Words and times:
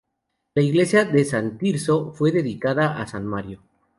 La 0.55 0.63
iglesia 0.63 1.05
de 1.05 1.23
San 1.23 1.59
Tirso 1.59 2.11
fue 2.11 2.31
dedicada 2.31 2.99
a 2.99 3.05
San 3.05 3.27
Mario. 3.27 3.61